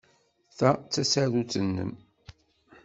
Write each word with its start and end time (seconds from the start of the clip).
Ta 0.57 0.69
d 0.77 0.87
tasarut-nnem. 0.93 1.93